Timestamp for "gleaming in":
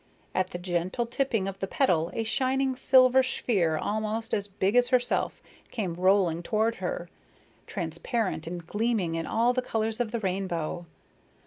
8.65-9.27